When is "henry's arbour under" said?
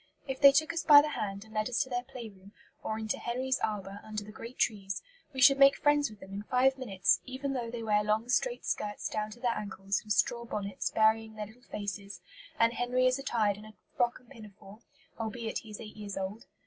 3.19-4.23